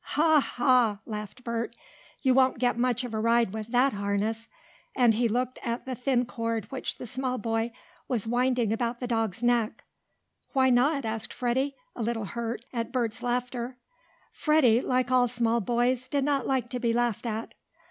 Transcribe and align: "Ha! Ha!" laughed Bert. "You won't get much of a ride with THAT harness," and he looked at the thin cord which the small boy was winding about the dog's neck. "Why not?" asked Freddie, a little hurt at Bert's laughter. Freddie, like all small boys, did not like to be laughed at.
"Ha! 0.17 0.39
Ha!" 0.39 0.97
laughed 1.05 1.43
Bert. 1.43 1.75
"You 2.23 2.33
won't 2.33 2.57
get 2.57 2.75
much 2.75 3.03
of 3.03 3.13
a 3.13 3.19
ride 3.19 3.53
with 3.53 3.67
THAT 3.67 3.93
harness," 3.93 4.47
and 4.95 5.13
he 5.13 5.27
looked 5.27 5.59
at 5.63 5.85
the 5.85 5.93
thin 5.93 6.25
cord 6.25 6.65
which 6.71 6.95
the 6.97 7.05
small 7.05 7.37
boy 7.37 7.71
was 8.07 8.25
winding 8.25 8.73
about 8.73 8.99
the 8.99 9.05
dog's 9.05 9.43
neck. 9.43 9.83
"Why 10.53 10.71
not?" 10.71 11.05
asked 11.05 11.31
Freddie, 11.33 11.75
a 11.95 12.01
little 12.01 12.25
hurt 12.25 12.65
at 12.73 12.91
Bert's 12.91 13.21
laughter. 13.21 13.77
Freddie, 14.31 14.81
like 14.81 15.11
all 15.11 15.27
small 15.27 15.61
boys, 15.61 16.09
did 16.09 16.23
not 16.23 16.47
like 16.47 16.69
to 16.69 16.79
be 16.79 16.93
laughed 16.93 17.27
at. 17.27 17.53